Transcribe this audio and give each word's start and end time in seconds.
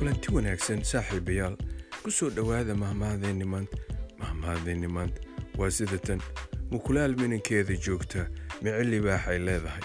kulanti 0.00 0.32
wanaagsan 0.34 0.80
saaxiibayaal. 0.84 1.56
Ku 2.02 2.10
soo 2.10 2.30
dhowaada 2.30 2.74
mahmahadeenni 2.74 3.44
maanta 3.44 3.76
mahmahadeenni 4.18 4.88
maanta 4.88 5.20
waa 5.58 5.70
sida 5.70 5.98
tan 5.98 6.20
mukulaal 6.70 7.14
minankeeda 7.20 7.76
joogta 7.86 8.24
mici 8.62 8.84
libaax 8.92 9.28
ay 9.28 9.38
leedahay. 9.38 9.84